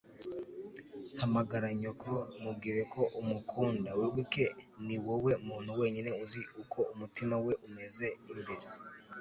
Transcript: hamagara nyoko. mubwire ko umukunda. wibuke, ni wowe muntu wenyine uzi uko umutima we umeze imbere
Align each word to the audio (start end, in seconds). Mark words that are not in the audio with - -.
hamagara 1.19 1.67
nyoko. 1.81 2.11
mubwire 2.41 2.81
ko 2.93 3.01
umukunda. 3.21 3.89
wibuke, 3.99 4.45
ni 4.85 4.95
wowe 5.05 5.31
muntu 5.47 5.71
wenyine 5.81 6.09
uzi 6.23 6.41
uko 6.61 6.79
umutima 6.93 7.35
we 7.45 7.53
umeze 7.67 8.07
imbere 8.31 8.53